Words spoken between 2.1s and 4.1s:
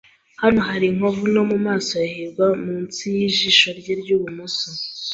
hirwa munsi yijisho rye